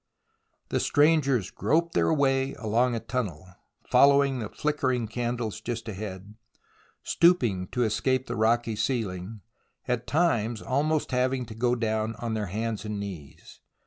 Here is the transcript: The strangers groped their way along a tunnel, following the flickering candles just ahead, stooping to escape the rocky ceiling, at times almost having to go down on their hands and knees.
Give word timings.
The 0.69 0.79
strangers 0.79 1.51
groped 1.51 1.93
their 1.93 2.11
way 2.11 2.55
along 2.55 2.95
a 2.95 2.99
tunnel, 2.99 3.47
following 3.87 4.39
the 4.39 4.49
flickering 4.49 5.07
candles 5.07 5.61
just 5.61 5.87
ahead, 5.87 6.33
stooping 7.03 7.67
to 7.67 7.83
escape 7.83 8.25
the 8.25 8.35
rocky 8.35 8.75
ceiling, 8.75 9.41
at 9.87 10.07
times 10.07 10.59
almost 10.59 11.11
having 11.11 11.45
to 11.45 11.53
go 11.53 11.75
down 11.75 12.15
on 12.15 12.33
their 12.33 12.47
hands 12.47 12.83
and 12.83 12.99
knees. 12.99 13.59